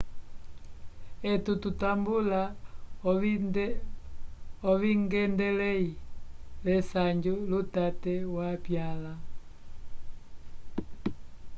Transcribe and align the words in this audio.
etu 1.31 1.51
tutambula 1.61 2.41
ovingendelei 4.71 5.85
lesanju 6.65 7.33
lutate 7.49 8.13
wapyanla 8.35 9.13